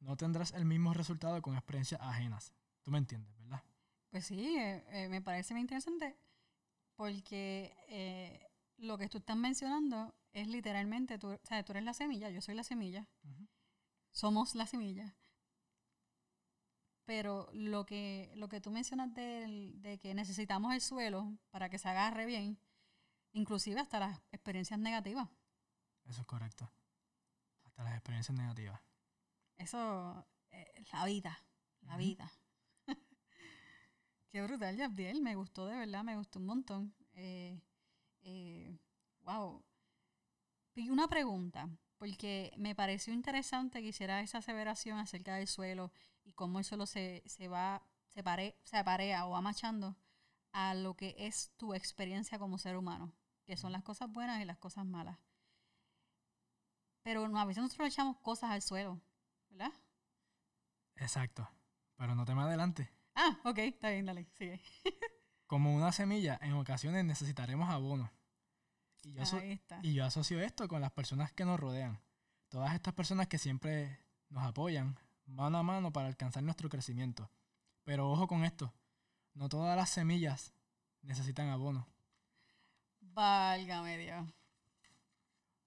[0.00, 2.52] No tendrás el mismo resultado con experiencias ajenas.
[2.82, 3.62] Tú me entiendes, ¿verdad?
[4.10, 6.16] Pues sí, eh, eh, me parece muy interesante
[6.96, 11.94] porque eh, lo que tú estás mencionando es literalmente, tú, o sea, tú eres la
[11.94, 13.06] semilla, yo soy la semilla,
[14.10, 15.14] somos la semilla.
[17.04, 21.78] Pero lo que, lo que tú mencionas del- de que necesitamos el suelo para que
[21.78, 22.58] se agarre bien,
[23.32, 25.28] inclusive hasta las experiencias negativas.
[26.04, 26.70] Eso es correcto.
[27.64, 28.80] Hasta las experiencias negativas.
[29.56, 31.38] Eso es la vida,
[31.82, 32.32] la vida.
[34.30, 35.20] Qué brutal, Yabdiel.
[35.22, 36.94] Me gustó de verdad, me gustó un montón.
[37.14, 37.60] Eh,
[38.22, 38.78] eh,
[39.22, 39.62] wow.
[40.74, 45.92] Y una pregunta, porque me pareció interesante que hiciera esa aseveración acerca del suelo
[46.24, 49.96] y cómo el suelo se, se va, se, pare, se parea o va machando
[50.52, 53.12] a lo que es tu experiencia como ser humano,
[53.44, 55.18] que son las cosas buenas y las cosas malas.
[57.02, 59.00] Pero a veces nosotros echamos cosas al suelo,
[59.50, 59.72] ¿verdad?
[60.96, 61.48] Exacto.
[61.96, 62.90] Pero no te me adelante.
[63.14, 64.60] Ah, ok, está bien, dale, sigue.
[65.46, 68.10] Como una semilla, en ocasiones necesitaremos abono.
[69.04, 69.80] Y yo, aso- Ahí está.
[69.82, 72.00] y yo asocio esto con las personas que nos rodean.
[72.48, 77.30] Todas estas personas que siempre nos apoyan mano a mano para alcanzar nuestro crecimiento.
[77.84, 78.72] Pero ojo con esto.
[79.34, 80.52] No todas las semillas
[81.02, 81.88] necesitan abono.
[83.00, 84.28] Válgame Dios.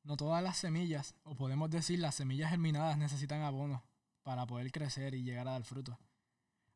[0.04, 3.84] No todas las semillas, o podemos decir las semillas germinadas, necesitan abono
[4.24, 5.98] para poder crecer y llegar a dar fruto.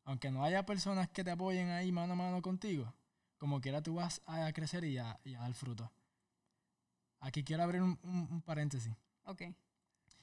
[0.04, 2.92] Aunque no haya personas que te apoyen ahí mano a mano contigo,
[3.38, 5.90] como quiera tú vas a crecer y a, y a dar fruto.
[7.20, 8.94] Aquí quiero abrir un, un- un paréntesis.
[9.24, 9.42] Ok.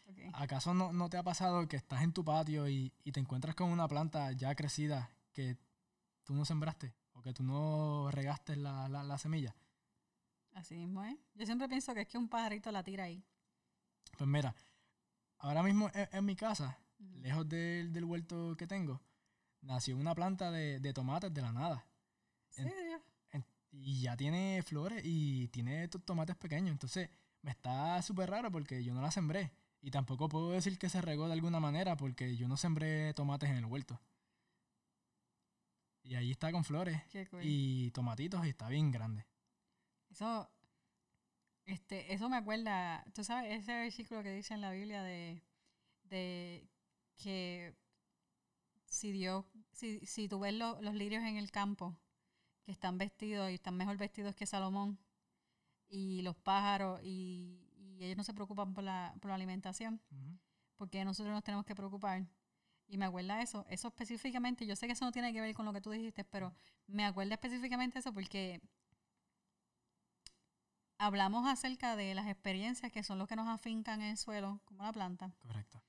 [0.09, 0.17] Ok.
[0.33, 3.55] ¿Acaso no, no te ha pasado que estás en tu patio y, y te encuentras
[3.55, 5.57] con una planta ya crecida que
[6.23, 9.55] tú no sembraste o que tú no regaste la, la- la semilla?
[10.53, 11.15] Así mismo es.
[11.35, 13.23] Yo siempre pienso que es que un pajarito la tira ahí.
[14.17, 14.55] Pues mira,
[15.39, 18.99] ahora mismo en, en mi casa, lejos del, del huerto que tengo,
[19.61, 21.85] nació una planta de, de tomates de la nada.
[22.55, 22.65] En-
[23.79, 26.71] y ya tiene flores y tiene to- tomates pequeños.
[26.71, 27.09] Entonces
[27.41, 29.51] me está súper raro porque yo no la sembré.
[29.81, 33.49] Y tampoco puedo decir que se regó de alguna manera porque yo no sembré tomates
[33.49, 33.99] en el huerto.
[36.03, 37.41] Y ahí está con flores Qué cool.
[37.43, 39.25] y tomatitos y está bien grande.
[40.09, 40.49] Eso,
[41.65, 45.43] este, eso me acuerda, tú sabes, ese versículo que dice en la Biblia de,
[46.03, 46.67] de
[47.17, 47.75] que
[48.85, 51.97] si Dios, si, si tú ves lo- los lirios en el campo,
[52.67, 54.99] que están vestidos y están mejor vestidos que Salomón,
[55.87, 60.01] y los pájaros, y, y ellos no se preocupan por la, por la alimentación,
[60.75, 62.27] porque nosotros nos tenemos que preocupar.
[62.85, 65.65] Y me acuerda eso, eso específicamente, yo sé que eso no tiene que ver con
[65.65, 66.53] lo que tú dijiste, pero
[66.87, 68.61] me acuerda específicamente eso porque
[70.97, 74.83] hablamos acerca de las experiencias que son los que nos afincan en el suelo, como
[74.83, 75.31] la planta.
[75.39, 75.81] Correcto.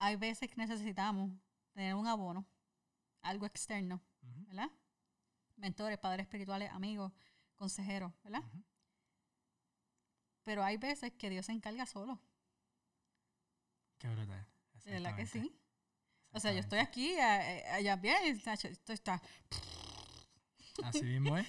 [0.00, 1.30] Hay veces que necesitamos
[1.74, 2.44] tener un abono,
[3.22, 4.02] algo externo.
[4.48, 4.70] ¿verdad?
[5.56, 7.12] Mentores, padres espirituales, amigos,
[7.56, 8.42] consejeros, ¿verdad?
[10.44, 12.20] Pero hay veces que Dios se encarga solo.
[13.98, 14.46] Qué brutal.
[14.84, 15.56] De verdad que sí.
[16.32, 19.22] O sea, yo estoy aquí, a- allá bien, esto está.
[20.82, 21.46] Así mismo es.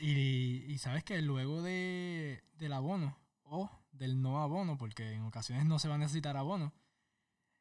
[0.00, 5.66] Y, y sabes que luego de, del abono o del no abono, porque en ocasiones
[5.66, 6.72] no se va a necesitar abono,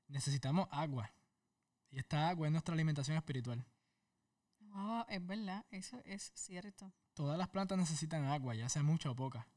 [0.07, 1.11] necesitamos agua.
[1.91, 3.65] Y esta agua es nuestra alimentación espiritual.
[4.79, 6.93] Ah, es verdad, eso es cierto.
[7.15, 9.47] Todas las plantas necesitan agua, ya sea mucha o poca.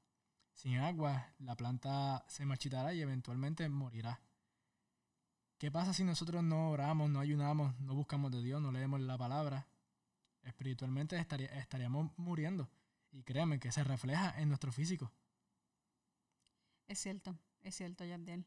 [0.54, 4.18] Sin agua, la planta se marchitará y eventualmente morirá.
[5.58, 9.18] ¿Qué pasa si nosotros no oramos, no ayunamos, no buscamos de Dios, no leemos la
[9.18, 9.68] palabra?
[10.42, 12.70] Espiritualmente estaría- estaríamos muriendo.
[13.12, 15.12] Y créeme que se refleja en nuestro físico.
[16.88, 18.46] Es cierto, es cierto, Yabdiel.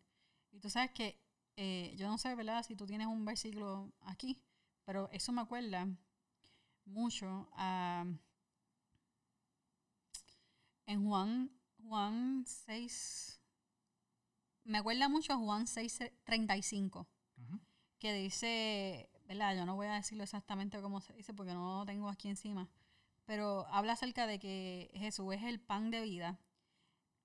[0.52, 1.22] Y tú sabes que,
[1.56, 2.64] eh, yo no sé, ¿verdad?
[2.66, 4.42] Si tú tienes un versículo aquí,
[4.86, 5.88] pero eso me acuerda
[6.86, 8.06] mucho a...
[10.86, 11.52] En Juan,
[11.84, 13.40] Juan 6...
[14.66, 17.06] Me acuerda mucho a Juan 6, 35,
[17.38, 17.60] Ujú.
[18.00, 19.58] que dice, ¿verdad?
[19.58, 22.70] Yo no voy a decirlo exactamente como se dice porque no lo tengo aquí encima,
[23.26, 26.40] pero habla acerca de que Jesús es el pan de vida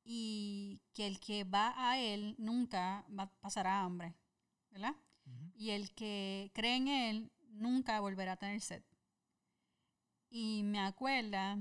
[0.02, 4.16] y que el que va a él nunca va, pasará hambre,
[4.70, 4.96] ¿verdad?
[5.54, 8.82] Y el que cree en él nunca volverá a tener sed.
[10.30, 11.58] Y me acuerda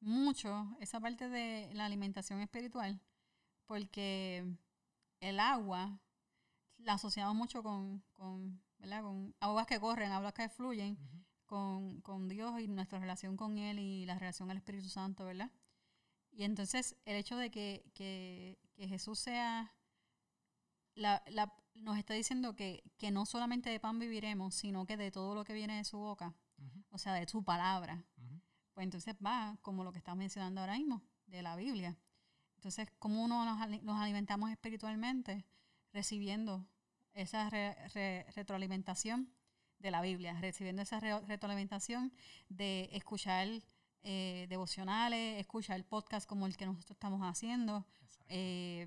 [0.00, 3.00] mucho esa parte de la alimentación espiritual,
[3.66, 4.46] porque
[5.20, 6.00] el agua
[6.78, 9.02] la asociamos mucho con, con, ¿verdad?
[9.04, 10.98] con aguas que corren, aguas que fluyen,
[11.46, 15.50] con, con Dios y nuestra relación con Él y la relación al Espíritu Santo, ¿verdad?
[16.32, 19.74] Y entonces el hecho de que, que- que Jesús sea,
[20.94, 25.10] la, la- nos está diciendo que, que no solamente de pan viviremos, sino que de
[25.10, 26.34] todo lo que viene de su boca.
[26.90, 28.02] O sea, de su palabra.
[28.74, 31.96] Pues entonces va como lo que estamos mencionando ahora mismo, de la Biblia.
[32.56, 35.44] Entonces, ¿cómo uno nos, nos alimentamos espiritualmente?
[35.92, 36.66] Recibiendo
[37.14, 39.32] esa re- re- retroalimentación
[39.78, 42.12] de la Biblia, recibiendo esa re- retroalimentación
[42.48, 43.48] de escuchar
[44.02, 47.86] eh, devocionales, escuchar podcast como el que nosotros estamos haciendo,
[48.28, 48.86] eh,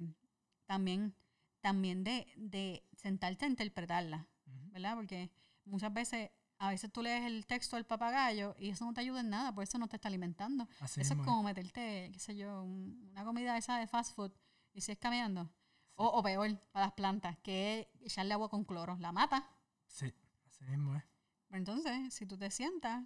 [0.66, 1.14] también,
[1.62, 4.28] también de, de sentarte a interpretarla.
[4.72, 4.96] ¿verdad?
[4.96, 5.30] Porque
[5.66, 6.32] muchas veces,
[6.66, 9.54] a veces tú lees el texto del papagayo y eso no te ayuda en nada,
[9.54, 10.68] por eso no te está alimentando.
[10.80, 14.32] Así Eso es como meterte, qué sé yo, un- una comida esa de fast food
[14.74, 15.50] y sigues caminando.
[15.96, 18.96] O, o peor, para las plantas, que es echarle agua con cloro.
[19.00, 19.48] La mata.
[19.88, 20.12] Sí,
[20.48, 21.04] así mismo es.
[21.48, 23.04] Pero entonces, si tú te sientas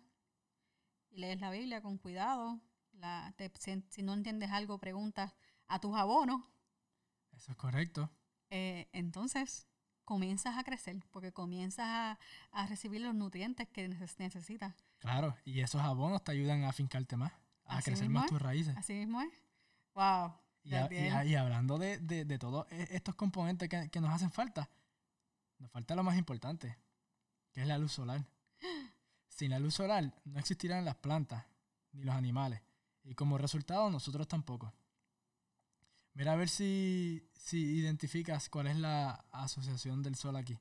[1.10, 2.62] y lees la Biblia con cuidado,
[2.94, 5.34] la, te- si, si no entiendes algo, preguntas
[5.68, 6.42] a tus abonos,
[7.34, 8.10] Eso es correcto.
[8.50, 9.68] eh, entonces
[10.08, 12.20] comienzas a crecer, porque comienzas a,
[12.52, 14.74] a recibir los nutrientes que neces- necesitas.
[15.00, 17.34] Claro, y esos abonos te ayudan a afincarte más,
[17.66, 18.30] a Así crecer más es.
[18.32, 18.76] tus raíces.
[18.78, 19.34] Así mismo es.
[19.94, 20.34] ¡Wow!
[20.64, 21.14] Y, a- y Gabriel.
[21.16, 24.70] a- y hablando de, de, de todos e- estos componentes que, que nos hacen falta,
[25.60, 26.78] nos falta lo más importante,
[27.52, 28.26] que es la luz solar.
[29.28, 31.46] Sin la luz solar no existirán las plantas
[31.92, 32.62] ni los animales.
[33.04, 34.74] Y como resultado, nosotros tampoco.
[36.18, 40.60] Mira a ver si, si identificas cuál es la asociación del sol aquí.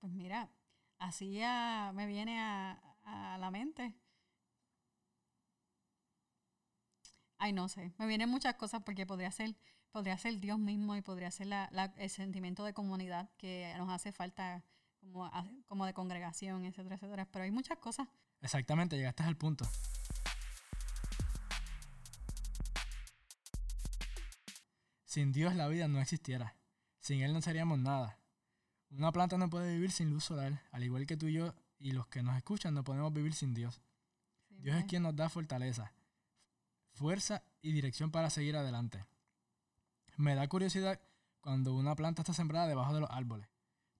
[0.00, 0.50] Pues mira,
[0.98, 2.72] así ya me viene a,
[3.04, 3.94] a la mente.
[7.38, 7.92] Ay, no sé.
[7.98, 9.56] Me vienen muchas cosas porque podría ser,
[9.90, 13.90] podría ser Dios mismo y podría ser la, la- el sentimiento de comunidad que nos
[13.90, 14.64] hace falta
[15.00, 15.30] como,
[15.66, 17.28] como de congregación, etcétera, etcétera.
[17.30, 18.08] Pero hay muchas cosas.
[18.40, 19.66] Exactamente, llegaste al punto.
[25.12, 26.56] Sin Dios la vida no existiera.
[26.98, 28.18] Sin Él no seríamos nada.
[28.88, 31.92] Una planta no puede vivir sin luz solar, al igual que tú y yo y
[31.92, 33.82] los que nos escuchan no podemos vivir sin Dios.
[34.48, 35.92] Sí, Dios es pues, quien nos da fortaleza,
[36.94, 39.04] fuerza y dirección para seguir adelante.
[40.16, 40.98] Me da curiosidad
[41.42, 43.46] cuando una planta está sembrada debajo de los árboles.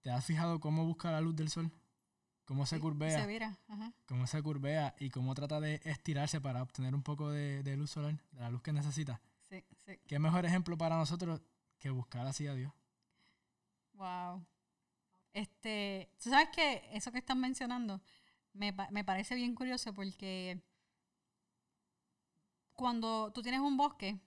[0.00, 1.70] ¿Te has fijado cómo busca la luz del sol?
[2.46, 3.20] ¿Cómo se sí, curvea?
[3.20, 3.58] Se vira.
[3.68, 3.92] Ajá.
[4.06, 7.90] cómo se curvea y cómo trata de estirarse para obtener un poco de, de luz
[7.90, 9.20] solar, de la luz que necesita.
[9.52, 9.98] Sí, sí.
[10.08, 11.42] ¿Qué mejor ejemplo para nosotros
[11.78, 12.72] que buscar así a Dios?
[13.92, 14.46] Wow.
[15.34, 18.00] Este, tú sabes que eso que están mencionando
[18.54, 20.62] me, me parece bien curioso porque
[22.74, 24.20] cuando tú tienes un bosque,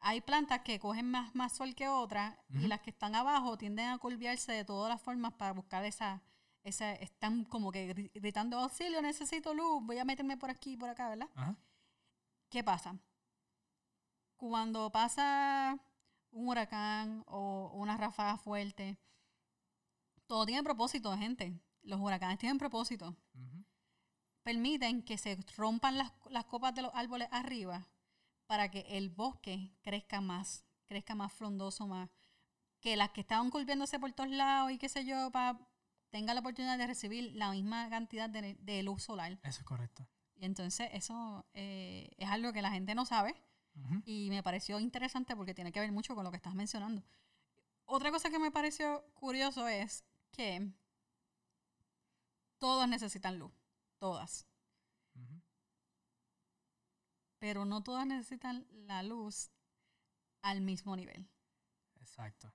[0.00, 3.88] hay plantas que cogen más, más sol que otras y las que están abajo tienden
[3.88, 6.22] a curviarse de todas las formas para buscar esa,
[6.64, 10.76] esa, están como que gri- gritando auxilio, necesito luz, voy a meterme por aquí y
[10.76, 11.28] por acá, ¿verdad?
[12.50, 12.98] ¿Qué pasa?
[14.40, 15.78] Cuando pasa
[16.30, 18.96] un huracán o una ráfaga fuerte,
[20.26, 21.60] todo tiene propósito, gente.
[21.82, 23.14] Los huracanes tienen propósito.
[24.42, 27.86] Permiten que se rompan las, las copas de los árboles arriba
[28.46, 32.08] para que el bosque crezca más, crezca más frondoso, más
[32.80, 35.60] que las que estaban curviéndose por todos lados y qué sé yo, para
[36.08, 39.38] tenga la oportunidad de recibir la misma cantidad de, de luz solar.
[39.42, 40.08] Eso es correcto.
[40.34, 43.36] Y entonces eso eh, es algo que la gente no sabe
[44.04, 47.02] Y me pareció interesante porque tiene que ver mucho con lo que estás mencionando.
[47.86, 50.70] Otra cosa que me pareció curioso es que
[52.58, 53.50] todos necesitan luz,
[53.98, 54.46] todas,
[57.38, 59.50] pero no todas necesitan la luz
[60.42, 61.28] al mismo nivel.
[62.00, 62.52] Exacto.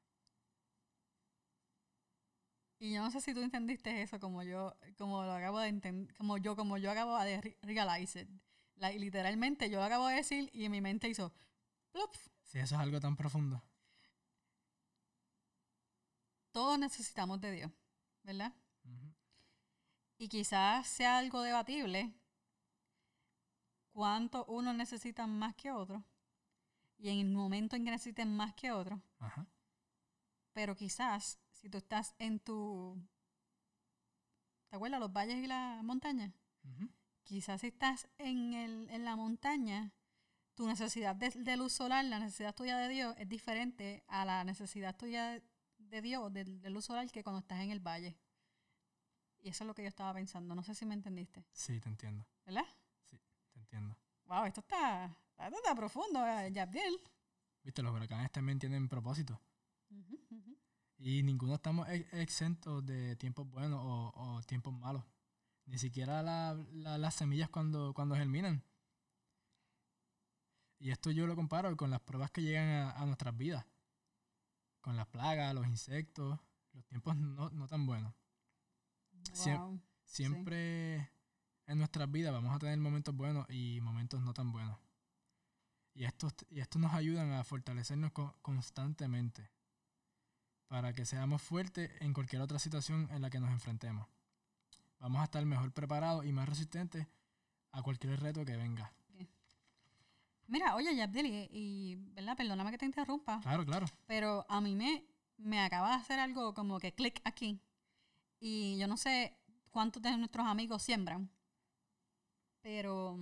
[2.80, 6.16] Y yo no sé si tú entendiste eso como yo, como lo acabo de entender,
[6.18, 8.30] como yo, como yo acabo de re- realize it.
[8.78, 11.34] Literalmente yo lo acabo de decir y en mi mente hizo
[11.92, 12.14] plop.
[12.44, 13.62] Si eso es algo tan profundo.
[16.52, 17.72] Todos necesitamos de Dios,
[18.24, 18.54] ¿verdad?
[20.18, 22.14] Y quizás sea algo debatible
[23.92, 26.04] cuánto uno necesita más que otro
[26.98, 29.02] y en el momento en que necesiten más que otro.
[29.20, 29.46] Ajá.
[30.54, 32.98] Pero quizás si tú estás en tu...
[34.70, 35.00] ¿Te acuerdas?
[35.00, 36.34] Los valles y las montañas.
[37.26, 39.92] Quizás si estás en, el, en la montaña,
[40.54, 44.44] tu necesidad de, de luz solar, la necesidad tuya de Dios es diferente a la
[44.44, 45.44] necesidad tuya de,
[45.80, 48.18] de Dios, de, de luz solar, que cuando estás en el valle.
[49.40, 50.56] Y eso es lo que yo estaba pensando.
[50.56, 52.26] No sé si me entendiste, Sí, te entiendo.
[52.46, 52.66] ¿verdad?
[53.52, 53.98] Te entiendo.
[54.26, 55.06] Wow, esto está,
[55.38, 57.00] esto está profundo, eh, Yabdiel.
[57.64, 59.42] Viste, los huracanes también tienen propósito.
[60.98, 65.04] Y ninguno estamos ex- exentos de tiempos buenos o, o tiempos malos.
[65.66, 68.64] Ni siquiera la- la- las semillas cuando, cuando germinan.
[70.80, 73.66] Y esto yo lo comparo con las pruebas que llegan a, a nuestras vidas.
[74.82, 76.40] Con las plagas, los insectos,
[76.74, 78.14] los tiempos no, no tan buenos.
[80.04, 81.10] Siempre
[81.66, 84.78] en nuestras vidas vamos a tener momentos buenos y momentos no tan buenos.
[85.96, 89.50] Y estos, y estos nos ayudan a fortalecernos co- constantemente
[90.68, 94.08] para que seamos fuertes en cualquier otra situación en la que nos enfrentemos.
[95.06, 97.06] Vamos a estar mejor preparados y más resistentes
[97.74, 98.92] a cualquier reto que venga.
[100.48, 102.36] Mira, oye, Yabdiel, y, ¿verdad?
[102.36, 103.40] Perdóname que te interrumpa.
[103.42, 103.86] Claro, claro.
[104.08, 105.06] Pero a mí me,
[105.38, 107.62] me acaba de hacer algo como que clic aquí.
[108.40, 109.38] Y yo no sé
[109.70, 111.30] cuántos de nuestros amigos siembran.
[112.64, 113.20] Pero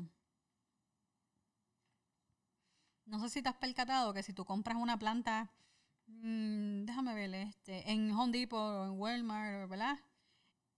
[3.04, 5.52] no sé si te has percatado que si tú compras una planta,
[6.08, 10.00] mm, déjame ver, este, en Home Depot o en Walmart, ¿verdad?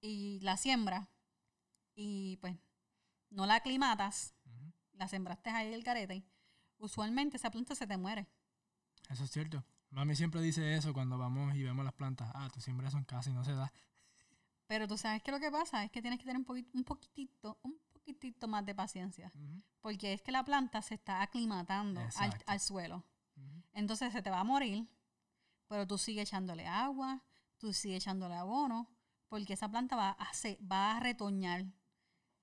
[0.06, 1.08] Y la siembras
[1.96, 2.56] y pues
[3.32, 4.72] no la aclimatas, Ujú.
[4.94, 6.24] la sembraste ahí el carete,
[6.78, 8.28] usualmente esa planta se te muere.
[9.10, 9.64] Eso es cierto.
[9.90, 12.30] Mami siempre dice eso cuando vamos y vemos las plantas.
[12.36, 13.72] Ah, tú siembras eso en casa y no se da.
[14.68, 16.84] Pero tú sabes que lo que pasa es que tienes que tener un, poquit- un
[16.84, 19.32] poquitito, un poquitito más de paciencia.
[19.80, 23.04] Porque es que la planta se está aclimatando al, al suelo.
[23.74, 24.88] Entonces se te va a morir,
[25.68, 27.24] pero tú sigues echándole agua,
[27.58, 28.90] tú sigues echándole abono,
[29.28, 31.66] porque esa planta va a, se- va a retoñar.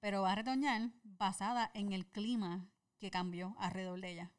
[0.01, 2.67] Pero va a retoñar basada en el clima
[2.99, 4.33] que cambió alrededor de ella.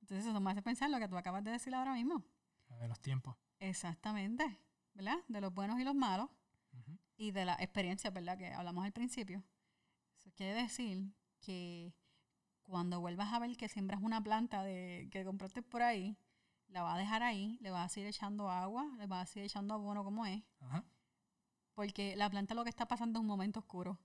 [0.00, 2.24] Entonces eso me hace pensar lo que tú acabas de decir ahora mismo.
[2.68, 3.36] La de los tiempos.
[3.58, 4.58] Exactamente,
[4.94, 5.18] ¿verdad?
[5.28, 6.28] De los buenos y los malos
[7.16, 8.38] y de la experiencia, ¿verdad?
[8.38, 9.42] Que hablamos al principio.
[10.16, 11.92] Eso quiere decir que
[12.62, 16.16] cuando vuelvas a ver que siembras una planta de, que compraste por ahí,
[16.68, 19.46] la vas a dejar ahí, le vas a seguir echando agua, le vas a seguir
[19.46, 20.84] echando abono como es, Ajá.
[21.80, 23.98] Porque la planta lo que está pasando es un momento oscuro.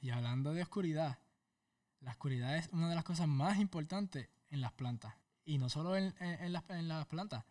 [0.00, 1.18] Y hablando de oscuridad,
[1.98, 5.16] la oscuridad es una de las cosas más importantes en las plantas.
[5.44, 6.14] Y no solo en
[6.52, 7.44] las, en las plantas.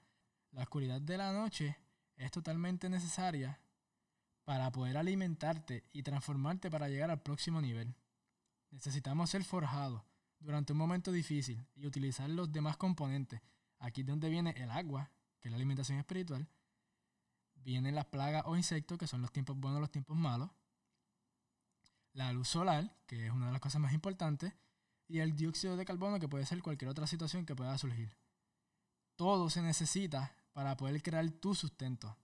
[0.51, 1.77] La oscuridad de la noche
[2.15, 3.59] es totalmente necesaria
[4.45, 7.93] para poder alimentarte y transformarte para llegar al próximo nivel.
[8.69, 10.03] Necesitamos ser forjados
[10.39, 13.41] durante un momento difícil y utilizar los demás componentes.
[13.79, 16.47] Aquí es donde viene el agua, que es la alimentación espiritual.
[17.63, 20.49] Vienen las plagas o insectos, que son los tiempos buenos y los tiempos malos
[22.13, 24.53] la luz solar, que es una de las cosas más importantes,
[25.07, 28.15] y el dióxido de carbono, que puede ser cualquier otra situación que pueda surgir.
[29.15, 32.17] Todo se necesita para poder crear tu sustento.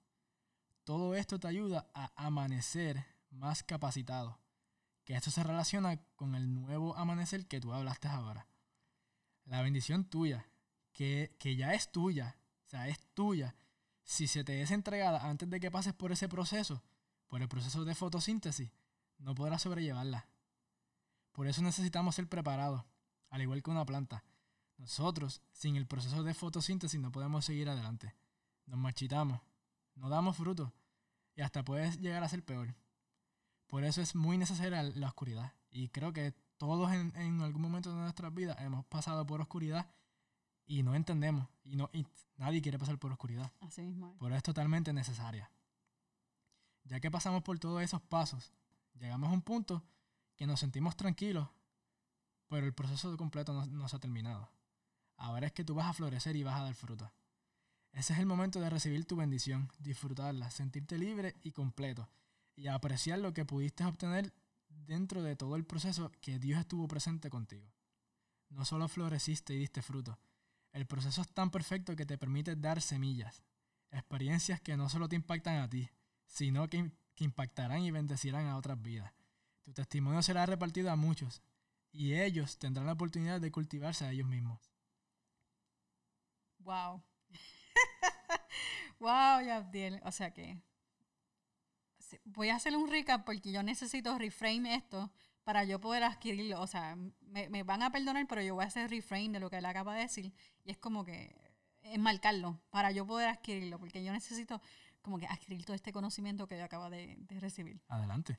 [0.84, 4.40] Todo esto te ayuda a amanecer más capacitado,
[5.04, 8.48] que esto se relaciona con el nuevo amanecer que tú hablaste ahora.
[9.46, 10.50] La bendición tuya,
[10.94, 13.56] que, que ya es tuya, o sea, es tuya,
[14.08, 16.82] si se te es entregada antes de que pases por ese proceso,
[17.28, 18.72] por el proceso de fotosíntesis,
[19.18, 20.30] no podrás sobrellevarla.
[21.34, 22.86] Por eso necesitamos ser preparados,
[23.30, 24.24] al igual que una planta.
[24.78, 28.16] Nosotros, sin el proceso de fotosíntesis, no podemos seguir adelante.
[28.66, 29.42] Nos marchitamos,
[29.96, 30.72] no damos frutos
[31.36, 32.76] y hasta puede llegar a ser peor.
[33.68, 35.54] Por eso es muy necesaria la oscuridad.
[35.70, 39.92] Y creo que todos en, en algún momento de nuestras vidas hemos pasado por oscuridad
[40.68, 41.48] y no entendemos.
[41.64, 42.06] Y, no, y
[42.36, 43.52] nadie quiere pasar por oscuridad.
[43.62, 44.12] Así mismo.
[44.12, 44.18] es.
[44.20, 45.50] Pero es totalmente necesaria.
[46.84, 48.54] Ya que pasamos por todos esos pasos,
[48.94, 49.84] llegamos a un punto
[50.36, 51.50] que nos sentimos tranquilos,
[52.48, 54.50] pero el proceso completo no, no se ha terminado.
[55.18, 57.12] Ahora es que tú vas a florecer y vas a dar fruto.
[57.92, 62.08] Ese es el momento de recibir tu bendición, disfrutarla, sentirte libre y completo
[62.56, 64.34] y apreciar lo que pudiste obtener
[64.70, 67.74] dentro de todo el proceso que Dios estuvo presente contigo.
[68.50, 70.18] No solo floreciste y diste fruto,
[70.72, 73.44] el proceso es tan perfecto que te permite dar semillas,
[73.92, 75.90] experiencias que no solo te impactan a ti,
[76.26, 79.14] sino que, que impactarán y bendecirán a otras vidas.
[79.64, 81.42] Tu testimonio será repartido a muchos
[81.92, 84.72] y ellos tendrán la oportunidad de cultivarse a ellos mismos.
[86.60, 87.04] Wow.
[89.00, 90.00] wow, Yabdiel.
[90.04, 90.62] O sea que
[92.26, 95.12] voy a hacer un recap porque yo necesito reframe esto
[95.48, 96.60] para yo poder adquirirlo.
[96.60, 99.50] O sea, me, me van a perdonar, pero yo voy a hacer reframe de lo
[99.50, 100.34] que él acaba de decir.
[100.66, 101.34] Y es como que
[101.84, 104.62] enmarcarlo para yo poder adquirirlo, porque yo necesito
[105.02, 107.82] como que adquirir todo este conocimiento que yo acabo de, de recibir.
[107.88, 108.38] Adelante.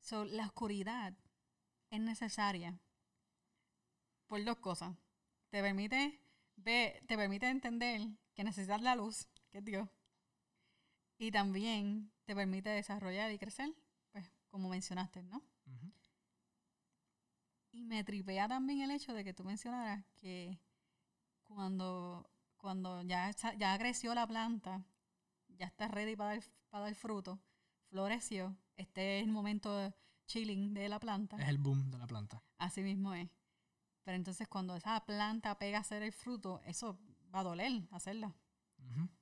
[0.00, 1.14] So, la oscuridad
[1.88, 2.78] es necesaria
[4.26, 4.94] por dos cosas.
[5.48, 6.20] Te permite
[6.56, 8.02] ver, te permite entender
[8.34, 9.88] que necesitas la luz, que es Dios.
[11.16, 13.74] Y también te permite desarrollar y crecer,
[14.56, 15.42] como mencionaste, ¿no?
[17.72, 20.58] Y me tripea también el hecho de que tú mencionaras que
[21.44, 22.26] cuando,
[22.56, 24.82] cuando ya, ya creció la planta,
[25.48, 27.38] ya está ready para dar, para dar fruto,
[27.88, 29.94] floreció, este es el momento
[30.26, 31.36] chilling de la planta.
[31.36, 32.42] Es el boom de la planta.
[32.56, 33.28] Así mismo es.
[34.04, 36.98] Pero entonces cuando esa planta pega a hacer el fruto, eso
[37.34, 38.34] va a doler hacerla.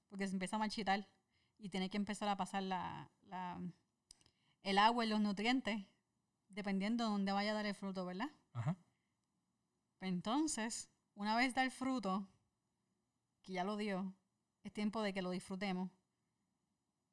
[0.09, 1.09] Porque se empieza a marchitar
[1.59, 3.61] y tiene que empezar a pasar la, la-
[4.65, 5.87] el agua y los nutrientes,
[6.49, 8.31] dependiendo de dónde vaya a dar el fruto, ¿verdad?
[8.55, 8.77] Ajá.
[9.99, 12.27] Pues entonces, una vez da el fruto,
[13.43, 14.15] que ya lo dio,
[14.65, 15.91] es tiempo de que lo disfrutemos.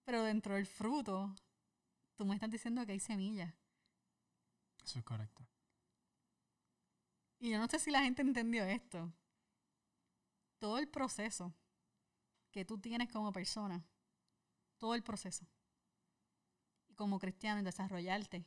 [0.05, 1.35] Pero dentro del fruto,
[2.15, 3.53] tú me estás diciendo que hay semillas.
[4.83, 5.45] Eso es correcto.
[7.37, 9.11] Y yo no sé si la gente entendió esto.
[10.57, 11.53] Todo el proceso
[12.49, 13.83] que tú tienes como persona,
[14.77, 15.45] todo el proceso,
[17.01, 18.45] como cristiano en desarrollarte,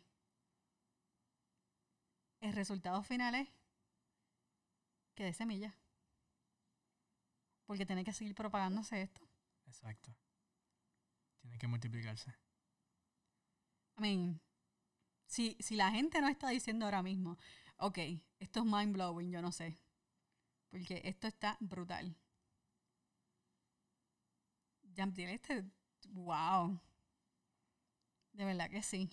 [2.41, 3.49] el resultado final es
[5.17, 5.77] que de semilla.
[7.67, 9.29] Porque tiene que seguir propagándose esto.
[9.67, 10.15] Exacto.
[11.41, 12.31] Tiene que multiplicarse.
[13.99, 14.41] I mean,
[15.27, 17.37] si, si la gente no está diciendo ahora mismo,
[17.79, 17.99] ok,
[18.39, 19.81] esto es mind blowing, yo no sé.
[20.71, 22.17] Porque esto está brutal.
[24.95, 25.65] Jamtil, este,
[26.11, 26.81] wow.
[28.35, 29.09] De verdad que sí.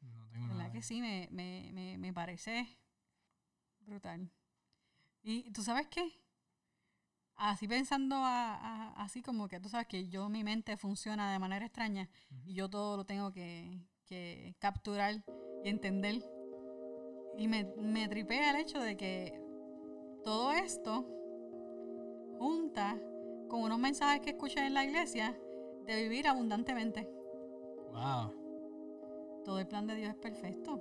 [0.00, 0.54] No tengo De nada.
[0.54, 2.66] verdad que sí, me, me, me, me parece
[3.86, 4.30] brutal.
[5.22, 6.20] Y tú sabes qué?
[7.36, 11.38] Así pensando a- a- así como que tú sabes que yo mi mente funciona de
[11.38, 12.08] manera extraña
[12.46, 15.22] y yo todo lo tengo que, que capturar
[15.64, 16.22] y entender.
[17.38, 19.38] Y me, me tripea el hecho de que
[20.24, 21.06] todo esto
[22.38, 22.96] junta
[23.48, 25.36] con unos mensajes que escuché en la iglesia
[25.86, 27.08] de vivir abundantemente.
[27.92, 29.42] Wow.
[29.44, 30.78] Todo el plan de Dios es perfecto.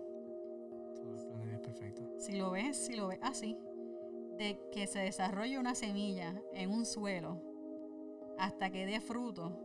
[0.96, 2.14] Todo el plan de Dios es perfecto.
[2.18, 3.58] Si lo ves, si lo ves así,
[4.38, 7.42] de que se desarrolle una semilla en un suelo
[8.38, 9.58] hasta que dé fruto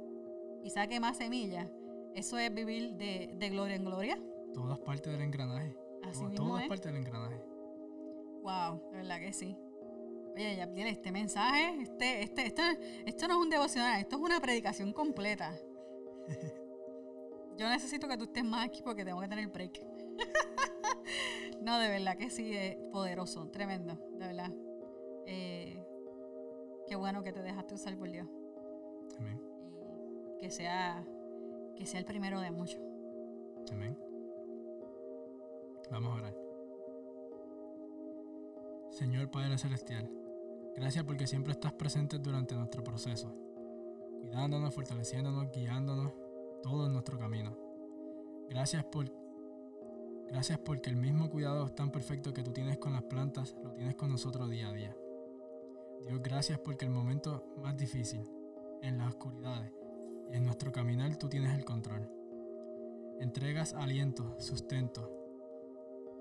[0.63, 1.71] y saque más semillas,
[2.15, 4.19] eso es vivir de, de gloria en gloria.
[4.53, 5.77] Todo es parte del engranaje.
[6.03, 6.65] Así mismo todo es.
[6.65, 7.41] es parte del engranaje.
[8.43, 9.57] Wow, de verdad que sí.
[10.35, 12.63] Oye, Yabdiel, este mensaje, este, este, esto,
[13.05, 15.55] esto no es un devocional, esto es una predicación completa.
[17.61, 19.87] Yo necesito que tú estés más aquí porque tengo que tener break.
[21.61, 24.51] no, de verdad que sí, es poderoso, tremendo, de verdad.
[25.27, 25.85] Eh,
[26.89, 28.27] qué bueno que te dejaste usar por Dios.
[29.19, 29.39] Amén.
[30.35, 31.05] Y que sea,
[31.77, 32.81] que sea el primero de muchos.
[33.71, 33.95] Amén.
[35.91, 36.37] Vamos a orar.
[38.89, 40.11] Señor Padre Celestial,
[40.75, 43.35] gracias porque siempre estás presente durante nuestro proceso,
[44.19, 46.30] cuidándonos, fortaleciéndonos, guiándonos
[46.63, 47.57] todo en nuestro camino.
[48.49, 49.13] Gracias por
[50.29, 53.97] gracias porque el mismo cuidado tan perfecto que tú tienes con las plantas lo tienes
[53.97, 54.97] con nosotros día a día.
[56.07, 58.23] Dios, gracias porque el momento más difícil,
[58.83, 59.73] en las oscuridades
[60.33, 62.09] y en nuestro caminar tú tienes el control.
[63.21, 65.17] Entregas aliento, sustento.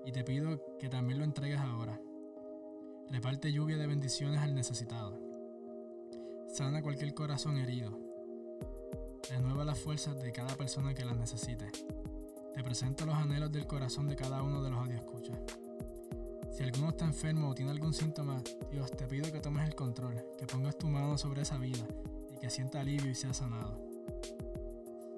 [0.04, 2.00] Y te pido que también lo entregues ahora.
[3.10, 5.18] Reparte lluvia de bendiciones al necesitado.
[6.48, 8.09] Sana cualquier corazón herido.
[9.28, 11.70] Renueva las fuerzas de cada persona que las necesite.
[12.54, 15.32] Te presento los anhelos del corazón de cada uno de los escucha.
[16.52, 20.24] Si alguno está enfermo o tiene algún síntoma, Dios, te pido que tomes el control,
[20.36, 21.86] que pongas tu mano sobre esa vida
[22.34, 23.78] y que sienta alivio y sea sanado.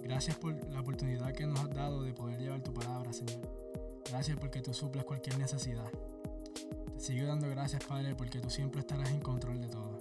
[0.03, 3.41] Gracias por la oportunidad que nos has dado de poder llevar tu palabra, Señor.
[4.09, 5.91] Gracias porque tú suples cualquier necesidad.
[6.95, 9.99] Te sigo dando gracias, Padre, porque tú siempre estarás en control de todo.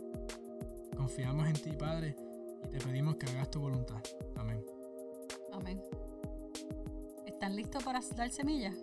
[0.96, 2.16] Confiamos en ti, Padre,
[2.72, 4.02] te pedimos que hagas tu voluntad.
[4.36, 4.64] Amén.
[5.52, 5.82] Amén.
[7.26, 8.76] ¿Están listos para dar semillas?